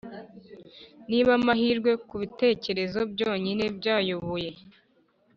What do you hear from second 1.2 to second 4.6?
amahirwe, kubitekerezo byonyine byayoboye,